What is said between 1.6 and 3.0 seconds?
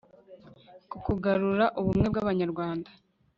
ubumwe bw'abanyarwanda